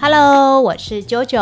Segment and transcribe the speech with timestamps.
[0.00, 1.38] Hello，我是九九。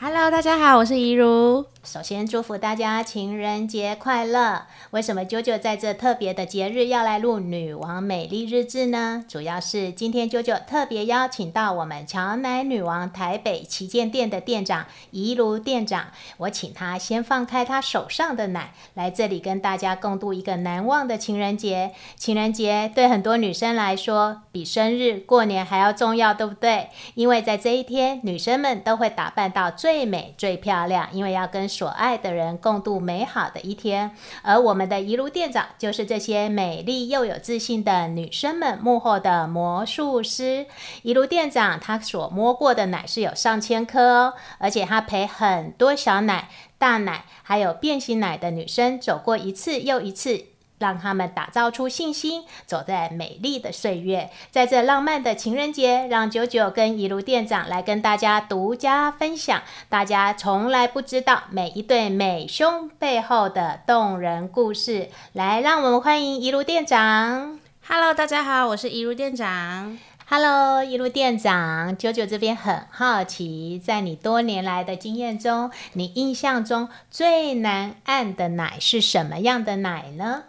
[0.00, 1.64] Hello，大家好，我是怡如。
[1.82, 4.66] 首先祝福大家情人节快乐！
[4.90, 9.24] 为什么九九在这特别的节日要来录《女王美丽日志》呢？
[9.26, 21.92] 主要是今天九九特别邀请到我们乔奶女王台北旗舰店的店长怡如店长，我请他先放开他手上的奶，来这里跟大家共度一个难忘的情人节。
[22.14, 26.90] 情人节对很多女生来说，比生日、过年还要重要，对不对？
[27.14, 34.14] 因为在这一天，女生们都会打扮到最美、最漂亮，因为要跟所爱的人共度美好的一天。
[34.42, 40.66] 而我们的一路店长就是这些美丽又有自信的女生们幕后的魔术师。
[41.02, 50.49] 一路店长他所摸过的奶是有上千颗哦，而且他陪很多小奶、大奶还有变形奶的女生走过一次又一次。
[50.80, 54.30] 让他们打造出信心，走在美丽的岁月。
[54.50, 65.10] 在这浪漫的情人节，让九九跟一路店长来跟大家独家分享大家从来不知道每一对美胸背后的动人故事。
[65.34, 67.60] 来，让我们欢迎一路店长。
[67.86, 69.98] Hello，大家好，我是一路店长。
[70.26, 80.44] Hello，一路店长，九九这边很好奇，在你多年来的经验中，你印象中最难按的奶是什么样的奶呢？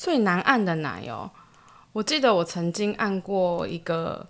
[0.00, 1.30] 最难按的奶哦，
[1.92, 4.26] 我记得我曾经按过一个，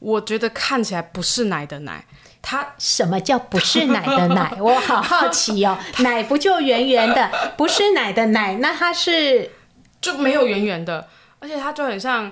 [0.00, 2.04] 我觉得看起来不是奶的奶，
[2.42, 4.52] 它什么叫不是奶的奶？
[4.58, 9.52] 我好好奇哦，奶不就圆圆的，不是奶的奶，那它是
[10.00, 12.24] 就没有圆圆的，而且它就很像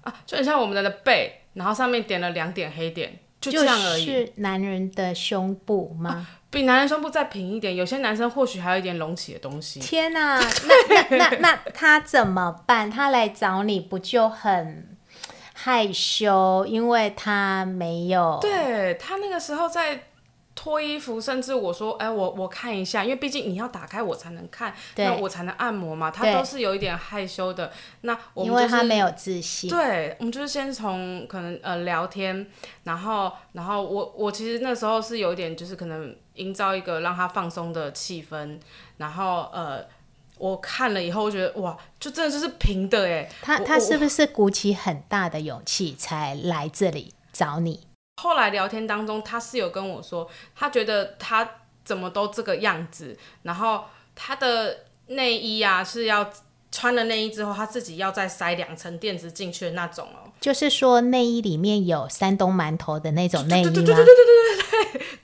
[0.00, 4.04] 啊，就很像我们的背，然后上面点了两点黑点，就这样而已。
[4.04, 6.26] 是男人的胸部吗？
[6.50, 9.78] 比男人胸部再平一点，有些男生或许还有一点隆起的东西。
[9.78, 12.90] 天哪、那那那那他怎么办？
[12.90, 14.96] 他来找你不就很
[15.52, 20.08] 害羞，因为他没有对他那个时候在
[20.54, 27.72] 脱衣服，甚至我说，哎、我我看一下，因为毕竟你要打开我才能看，对那我才能按摩嘛，他都是有一点害羞的。
[28.02, 29.70] 那我因们就是为他没有自信。
[29.70, 32.46] 对，我们就是先从可能呃聊天，
[32.84, 38.58] 然后然后我我其实那时候是有一点就是可能营造一个让他放松的气氛，
[38.98, 39.82] 然后呃
[40.36, 47.86] 我看了以后，我觉得哇，就真的就是平的哎，他他是不是鼓起很大的勇气才来这里找你？
[48.20, 51.48] 后来聊天当中，他是有跟我说，他觉得他
[51.84, 56.30] 怎么都这个样子，然后他的内衣啊是要
[56.70, 60.28] 穿了内衣之后，他自己要再塞两层垫子进去的那种哦。
[60.40, 63.70] 就是说内衣里面有山东馒头的那种内衣吗？
[63.72, 64.14] 对对对对对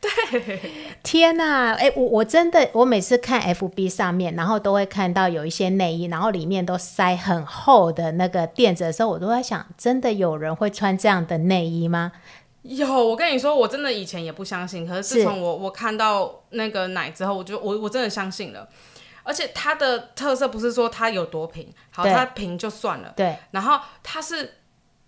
[0.00, 0.70] 对对对。
[1.02, 12.12] 天呐，哎、我我真的，我每次看 FB 上面，然后都会看到有一些内衣，然后里面都塞很厚的那个垫子的时候，我都在想，真的有人会穿这样的内衣吗？
[12.68, 18.68] 有，我跟你说，我真的以前也不相信，可是自从我我看到那个奶之后，我就我我真的相信了。
[19.28, 24.54] 而且它的特色不是说它有多平，好，它平就算了，对，然后它是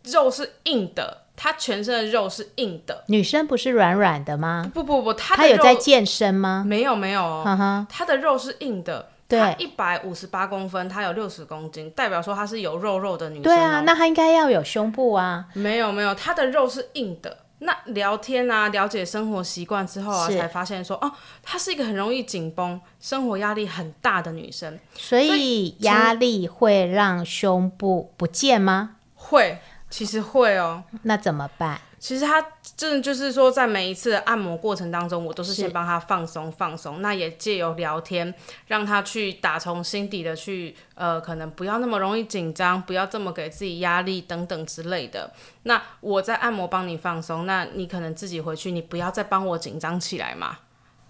[0.03, 4.69] 肉是硬的，它全身的肉是硬的，女生不是软软的吗？
[4.75, 6.65] 不不不，它她有在健身吗？
[6.67, 13.45] 没有没有哦，哈哈，它的肉是硬的，对一百五十八公分，她有六十公斤，代表说她是有肉肉的女生、哦。
[13.45, 15.47] 对啊，那她应该要有胸部啊。
[15.53, 17.37] 没有没有，她的肉是硬的。
[17.61, 24.79] 那聊天啊，了解生活习惯之后啊，才发现说，哦，她是一个很容易紧绷、生活压力很大的女生。
[24.95, 28.97] 所以压力会让胸部不见吗？
[29.15, 29.59] 会，
[29.91, 30.83] 其实会哦。
[31.03, 31.81] 那怎么办？
[31.99, 32.41] 其实他
[32.77, 38.33] 真的就是说，在每一次的按摩过程当中，我都是是先帮他放松放松，那也借由聊天，
[38.69, 45.33] 让他去打从心底的去，呃，可能不要那么容易紧张，不要这么给自己压力等等之类的。
[45.65, 50.59] 那我在按摩帮你放松，那你可能自己回去，你不要再帮我紧张起来嘛。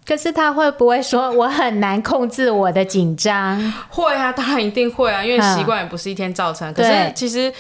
[0.07, 3.61] 可是他会不会说我很难控制我的紧张？
[3.91, 6.73] 会啊，当然一定会啊，因为嗯习惯也不是一天造成。
[6.73, 7.53] 可是其实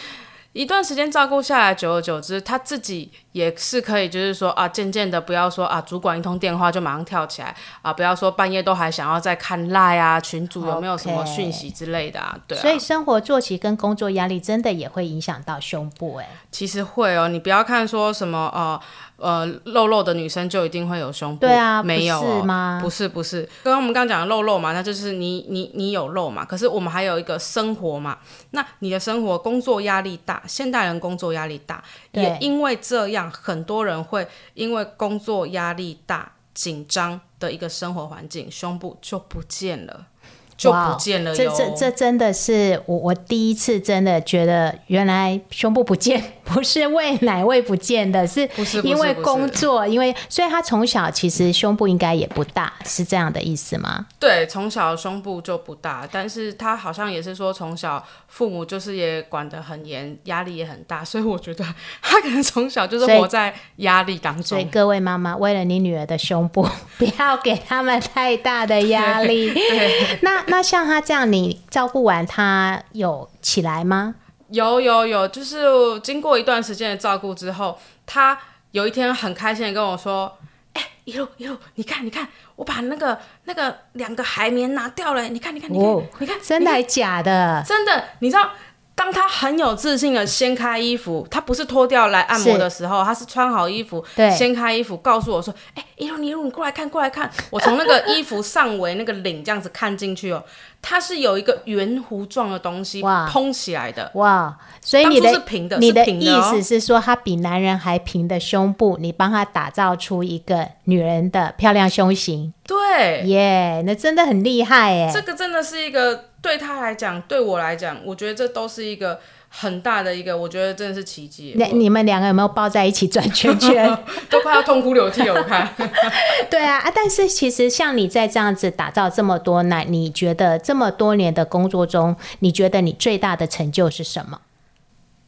[0.53, 12.61] 一段时间照顾下来，久而久之，他自己也是可以，就是说啊，渐渐的不要说啊，主管一通电话就马上跳起来啊，不要说半夜都还想要再看赖啊，群主有没有什么讯息之类的啊，对啊。
[12.61, 18.81] 所以生活作息跟工作压力真的也会影响到胸部、哎，其实会哦，你不要看说什么呃
[19.19, 22.81] 呃肉肉的女生就一定会有胸部，对啊没有、哦、是吗？
[22.83, 28.19] 不是不是，刚刚我们刚刚讲的肉肉嘛，那就是你你你有肉嘛，可是我们还有一个生活嘛，
[28.51, 31.83] 那你的生活工作压力大，现代人工作压力大，
[32.13, 36.33] 也因为这样，很多人会因为工作压力大。
[36.55, 40.09] 紧张的一个生活环境，胸部就不见了。
[40.57, 48.49] 就不见了这这这真的是我我第一次真的觉得，原来胸部不见不是喂奶喂不见的，是
[48.83, 54.07] 因为工作，因为所以他从小其实胸部应该也不大，是这样的意思吗？
[54.19, 61.65] 对，从小胸部就不大，但是他好像也是说从小父母就是也管得很严，压力也很大，所以我觉得
[62.01, 64.45] 他可能从小就是活在压力当中。
[64.57, 66.67] 所以各位妈妈，为了你女儿的胸部，
[66.97, 69.53] 不要给他们太大的压力。
[70.23, 74.15] 那那像他这样，你照顾完他有起来吗？
[74.51, 78.39] 有有有，就是经过一段时间的照顾之后，他
[78.73, 80.39] 有一天很开心的跟我说
[80.75, 87.63] ：“哎，一路一路，你看你看，我把那个那个两个海绵拿掉了，你看你看你看，你看真的还假的？
[87.67, 88.51] 真的，你知道。”
[88.99, 94.05] 当他很有自信的掀开衣服，他不是脱掉来按摩的时候，他是穿好衣服，
[94.37, 100.43] 掀开衣服，告诉我说：“哎，一路你一路你过来看，过来看。” 我从那个衣服上围那个领这样子看进去哦。
[100.83, 105.31] 它是有一个圆弧状的东西蓬起来的哇，所以你的
[105.79, 112.53] 你的意思是说，他比男人还平的胸部，你帮他打造出一个女人的漂亮胸型。
[112.65, 115.11] 对，耶，那真的很厉害哎。
[115.13, 119.21] 这个真的是一个对他来讲，对我来讲，我觉得这都是一个。
[119.51, 121.55] 很大的一个，我觉得真的是奇迹。
[121.57, 123.99] 那你们两个有没有抱在一起转圈圈？
[124.29, 125.67] 都快要痛哭流涕了，我看。
[126.51, 126.93] 对啊，啊！
[126.95, 134.39] 但是其实像你在这样子打造这么多奶，你觉得这么多年的工作中，你觉得你最大的成就是什么？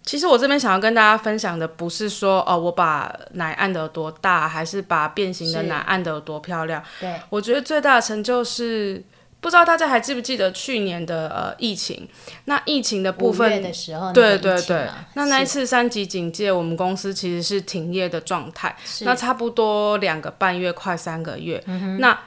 [0.05, 6.85] 其实我这边想要跟大家分享的，不是说哦，我把奶按的有多大，还是把变形的奶按的有多漂亮。
[7.01, 9.03] 对，我觉得最大的成就是。
[9.41, 12.07] 不知道大家还记不记得去年的呃疫情？
[12.45, 21.63] 那疫情的部分的时候，对对对，那那一次三级警戒，我们公司其实是停业的状态，那差不多两个半月，快三个月。
[21.99, 22.19] 那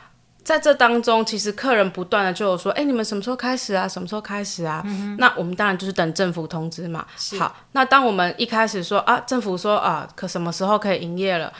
[0.43, 3.87] 在这当中，其实客人不断的就有说：“哎，你们什么时候开始啊？
[3.87, 4.83] 什么时候开始啊？”
[5.19, 7.05] 那我们当然就是等政府通知嘛。
[7.37, 11.53] 好，那当我们一开始说啊，政府说啊，可什么时候可以营业了？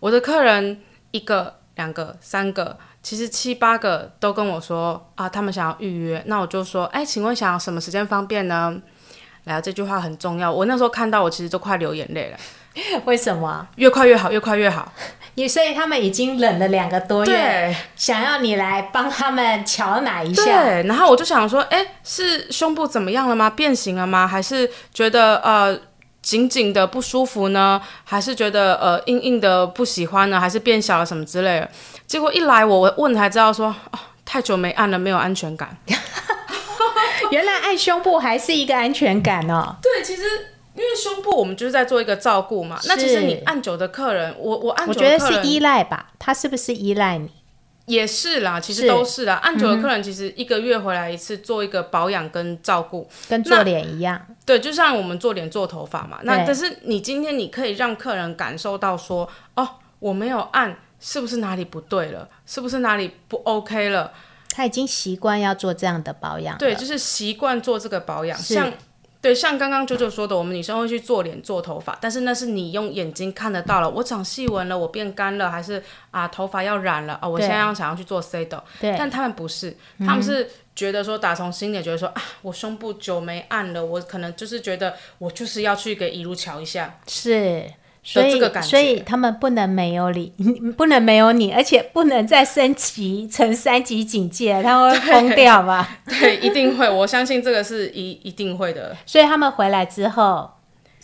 [0.00, 0.82] 我的客人
[1.12, 2.76] 一个、两个、三个。
[3.06, 8.76] 其实七八个都跟我说啊，他们想要预约，那我就说，哎，请问想要什么时间方便呢？
[9.44, 10.52] 来，这句话很重要。
[10.52, 12.36] 我那时候看到，我其实都快流眼泪了。
[13.06, 13.64] 为什么？
[13.76, 14.92] 越快越好，越快越好。
[15.36, 20.42] 你所以他们已经忍了两个多月，想要你来帮他们瞧奶一下。
[20.44, 23.48] 对，然后我就想说，哎，是胸部怎么样了吗？
[23.48, 24.26] 变形了吗？
[24.26, 25.78] 还是觉得呃
[26.22, 27.80] 紧紧的不舒服呢？
[28.02, 30.40] 还是觉得呃硬硬的不喜欢呢？
[30.40, 31.70] 还是变小了什么之类的？
[32.06, 35.76] 结果一来，我问才知道说，哦，太久没按了，没有安全感。
[37.32, 39.76] 原来按胸部还是一个安全感哦。
[39.82, 40.22] 对，其实
[40.74, 42.78] 因为胸部我们就是在做一个照顾嘛。
[42.86, 46.12] 那其实你按久的客人，我我按久，我觉得是依赖吧。
[46.18, 47.28] 他是不是依赖你？
[47.86, 49.34] 也是啦，其实都是啦。
[49.42, 54.20] 按久的客人，其实一个月回来一次，做一个保养跟照顾，跟做脸一样。
[54.44, 56.18] 对，就像我们做脸做头发嘛。
[56.22, 59.68] 那但是你今天你可以让客人感受到说，哦，
[59.98, 60.76] 我没有按。
[61.08, 62.28] 是不是哪里不对了？
[62.44, 64.12] 是不是哪里不 OK 了？
[64.50, 68.36] 他已经习惯要做这样的保养，对，就是习惯做这个保养。
[68.36, 68.72] 像
[69.20, 75.80] 对，像刚刚九九说的，我们女生会去做脸、做头发，但是那是你用眼睛看得到了，我长细纹了，我变干了，还是
[76.10, 77.28] 啊头发要染了啊？
[77.28, 87.64] 我现在要想要去做 C 的，对，但他们不是，他们是觉得说打从心里觉得说啊，我胸部久没按了，我可能就是觉得我就是要去给一路瞧一下，是。
[88.08, 90.32] 所以，所以他们不能没有你，
[90.78, 95.98] 不能没有你，而且不能再升级成三级警戒，他会疯掉吧？
[96.06, 98.96] 对，一定会，我相信这个是一一定会的。
[99.04, 100.48] 所以他们回来之后，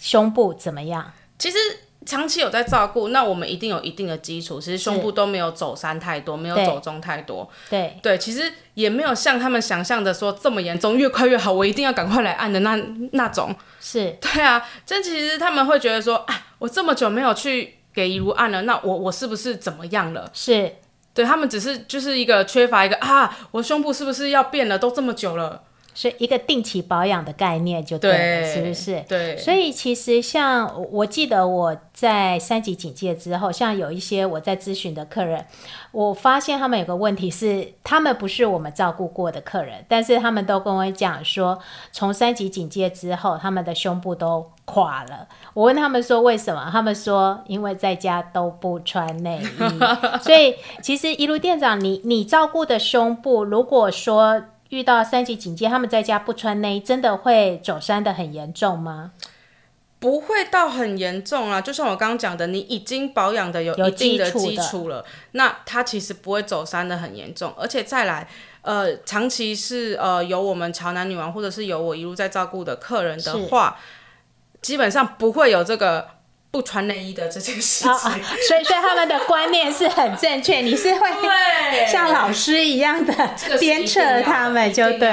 [0.01, 1.13] 胸部怎么样？
[1.37, 1.57] 其实。
[2.05, 4.61] 长期有在照顾，那我们一定有一定的基础。
[4.61, 7.49] 其实胸部都没有走山太多，没有走中太多。
[7.71, 12.77] 对对，其实也没有像他们想象的说这么严重，越快越好，我一定要赶快来按的那
[13.13, 13.55] 那种。
[13.81, 20.31] 是，对啊，这其实他们会觉得说，啊，我这么久没有去给怡如按了，那我我是不是怎么样了？
[20.33, 20.77] 是，
[21.15, 24.79] 对他们只是就是一个缺乏一个啊，我胸部是不是要变了？
[24.79, 25.63] 都这么久了。
[25.95, 29.05] 是一个定期保养的概念，就对了，是不是？
[29.09, 29.37] 对。
[29.37, 35.45] 所以其实像我记得我在三级警戒之后，像有一些我在咨询的客人，
[35.91, 41.59] 我发现他们有个问题是，他们不是我们照顾过的客人，但是他们都跟我讲说，
[41.93, 45.29] 从三级警戒之后，他们的胸部都垮了。
[45.53, 50.23] 我问他们说为什么，他们说因为在家都不穿内衣。
[50.23, 54.43] 所以其实一路店长，你你照顾的胸部，如果说。
[54.73, 59.13] 遇到三级警戒，他们在家不穿内衣，真的会走山的很严重吗？
[59.99, 68.27] 不会到很严重啊，就像我刚刚讲的，你已经保养的有有一定的基础了，那它其实不会走山的很严重，而且再来，
[68.63, 73.77] 呃，长期是呃有我们潮男女王或者是有我一路在照顾的客人的话，
[74.63, 76.09] 基本上不会有这个
[76.53, 77.93] 不穿内衣的这件事情。
[77.93, 83.13] 所以所以他们的观念是很正确，你是会对像老师一样的
[83.59, 85.11] 鞭策他们，就对。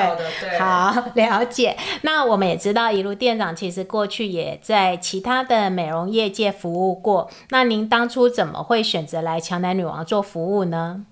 [0.60, 1.76] 好，了解。
[2.02, 7.32] 那我们也知道，一路店长其实过去也在其他的美容业界服务过。
[7.50, 11.06] 那您当初怎么会选择来乔南女王做服务呢？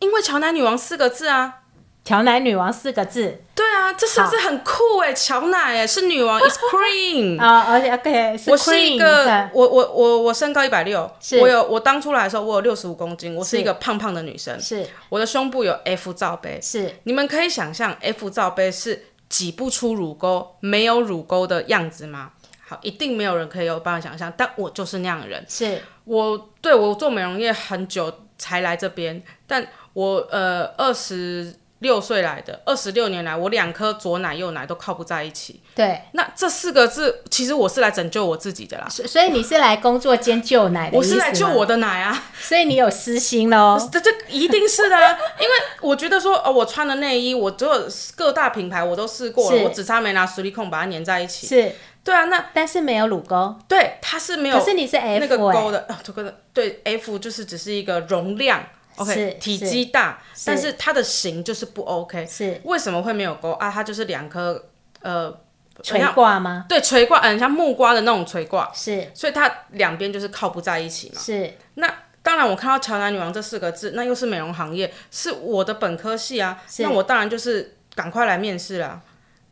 [0.00, 1.60] 因为乔南女王四个字啊，
[2.04, 3.42] 乔奶女王四个字。
[3.54, 5.12] 对啊，这是不是很酷哎？
[5.12, 7.38] 乔奶哎，是女王，is queen。
[7.42, 13.60] 啊，而且 OK，我是一个，我我我我身高一百六，我有我当初来的时候我有六十五公斤，我是是。
[13.60, 14.86] 一个胖胖的女生，是。
[15.10, 16.90] 我的胸部有 F 罩杯，是。
[17.04, 22.30] 你们可以想象 F 罩杯是挤不出乳沟、没有乳沟的样子吗？
[22.66, 25.44] 好，一定没有人可以有办法想象，但我就是那样的人。
[25.46, 25.78] 是。
[26.04, 35.60] 我对我做美容业很久才来这边，但我呃二十六岁来的，二十六年来，我两颗左奶右奶都靠不在一起。
[35.74, 42.24] 对，那这四个字，其实我是来拯救我自己的啦，所所以你是来工作兼救奶的我是来救我的奶啊。
[42.40, 43.78] 所以你有私心喽？
[43.90, 51.46] 这这一定是的、啊，因为我觉得说，哦，我穿的内衣，我所有各大品牌我都试过了，我只差没拿实力控把它粘在一起。
[51.46, 51.72] 是，
[52.04, 53.56] 对啊，那但是没有乳沟。
[53.66, 58.66] 对它是没有，可是你是 F 那个欸勾的，哦，这个的对 F 就是只是一个容量是
[59.00, 62.26] ，OK，体积大，但是它的型就是不 OK。
[62.26, 63.70] 是为什么会没有钩啊？
[63.70, 64.66] 它就是两颗
[65.02, 65.34] 呃，
[65.82, 66.66] 垂挂吗？
[66.68, 71.20] 对垂挂，嗯，像木瓜的那种垂挂，是所以它两边就是靠不在一起嘛。
[71.20, 71.92] 是那
[72.22, 79.00] 当然，我看到“乔南女王”这四个字，那又是美容行业，是我的本科系啊，那我当然就是赶快来面试了。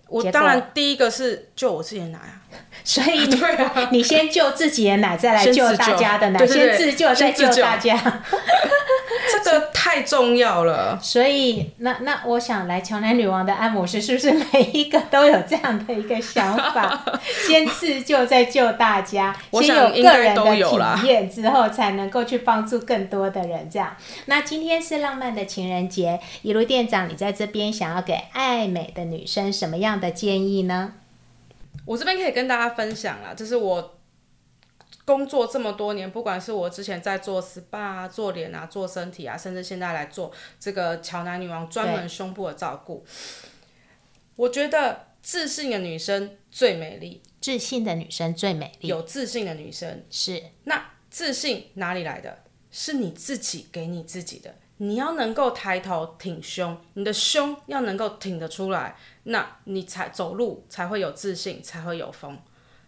[0.06, 2.47] 我当然第一个是就我自己拿呀啊，
[2.84, 7.96] 所以你对啊，你先救自己的奶，再来救大家的奶，先自救再救大家。
[9.44, 10.98] 这个太重要了。
[11.02, 17.04] 所以，那那我想来乔南女王的按摩师，是不是每一个都有这样的一个想法？
[17.46, 23.68] 先自救再救大家，我先有想应该都个人的体验之后，才能够去帮助更多的人。
[23.70, 23.94] 这样，
[24.26, 30.94] 那今天是浪漫的情人节，一路店长，你在这边想要给爱美的女生什么样的建议呢？
[31.88, 33.99] 我这边可以跟大家分享啦，就是我
[35.07, 40.30] 工作这么多年，不管是我之前在做 SPA 啊、做脸啊、做身体啊，甚至现在来做
[40.61, 43.07] 这个乔南女王专门胸部的照顾，
[44.37, 52.45] 我觉得自信的女生最美丽，自信的女生最美丽，有自信的女生，是那自信哪里来的？
[52.71, 54.54] 是你自己给你自己的。
[54.78, 62.38] 你要能够抬头挺胸，你的胸要能够挺得出来，那你才走路才会有自信，才会有风。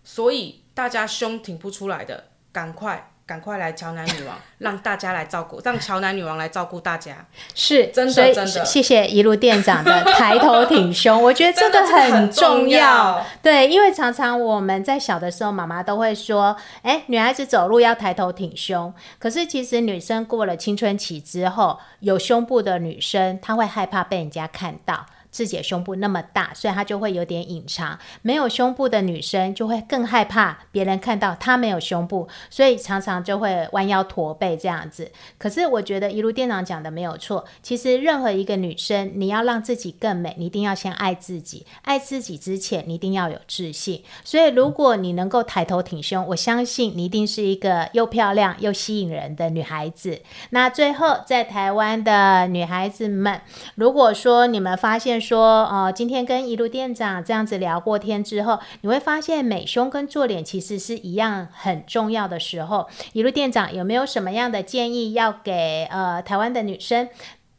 [0.02, 7.24] 所以大家胸挺不出来的，赶快赶快来乔南女王， 让大家来照顾，让乔南女王来照顾大家。
[7.54, 18.92] 是，真的真的谢谢一路店长的抬头挺胸， 我觉得这个很重重要对，因为常常我们在小的时候，妈妈都会说，哎，女孩子走路要抬头挺胸。
[19.20, 25.06] 可是其实女生过了青春期之后，有胸部的女生，她会害怕被人家看到。
[25.30, 27.98] 自己的胸部那么大，所以她就会有点隐藏。
[28.22, 35.10] 没有胸部的女生就会更害怕别人看到她没有胸部，所以常常就会弯腰驼背这样子。
[35.38, 41.66] 可是我觉得一路店长讲的没有错，其实任何一个女生，你要让自己更美，你一定要先爱自己。
[41.82, 44.02] 爱自己之前，你一定要有自信。
[44.24, 50.20] 所以如果你能够抬头挺胸，我相信你一定是一个又漂亮又吸引人的女孩子。
[50.50, 53.40] 那最后，在台湾的女孩子们，
[53.74, 67.08] 如果说你们发现说，呃，今天跟一路店长这样子聊过天之后，你会发现美胸跟做脸其实是一样很重要的时候，一路店长有没有什么样的建议要给呃台湾的女生？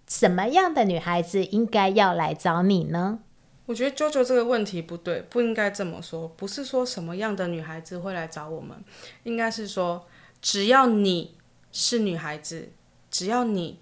[0.07, 3.19] 什么样的女孩子应该要来找你呢？
[3.67, 6.27] 我觉得 JoJo 这个问题不对，不应该这么说。
[6.27, 8.83] 不是说什么样的女孩子会来找我们，
[9.23, 10.05] 应该是说，
[10.41, 11.37] 只要你
[11.71, 12.73] 是女孩子，
[13.09, 13.79] 只要你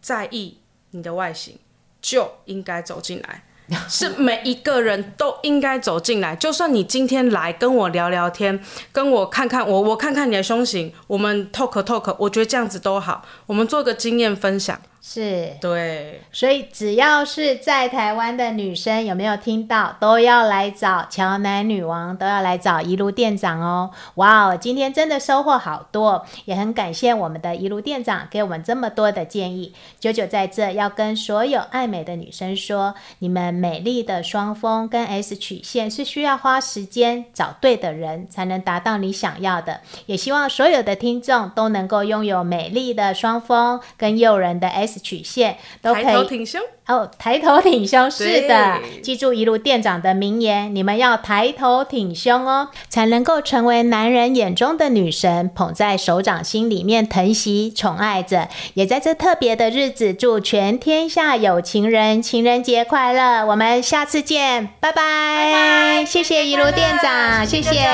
[0.00, 0.58] 在意
[0.90, 1.56] 你的外形，
[2.00, 3.44] 就应该走进来。
[3.88, 14.80] 是每一个人都应该走进来，就算你今天来跟我聊聊天，跟我看看我，我看看你的胸型，我们 talk talk，我觉得这样子都好，我们做个经验分享。
[15.02, 23.90] 是，对，所以只要是在台湾的女生，有没有听到，都要来找乔南女王，都要来找一路店长哦。
[24.16, 29.72] 哇哦，今天真的收获好多，也很感谢我们的一路店长给我们这么多的建议。
[29.98, 39.80] 九九在这要跟所有爱美的女生说，你们美丽的双峰跟 S 曲线是需要花时间找对的人才能达到你想要的。
[40.04, 49.00] 也希望所有的听众都能够拥有美丽的双峰跟诱人的 S 曲线，都可抬头以挺胸，哦，抬头挺胸是的，对。
[49.02, 58.48] 记住一路店长的名言，你们要抬头挺胸哦，才能够成为男人眼中的女神，捧在手掌心里面疼惜宠爱着。
[58.74, 63.44] 也在这特别的日子，祝全天下有情人情人节快乐！
[63.46, 67.84] 我们下次见，拜拜，拜谢谢一路店长，谢谢。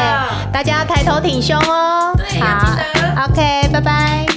[0.52, 2.14] 大家，抬头挺胸哦。
[2.40, 4.35] 好，OK，拜拜。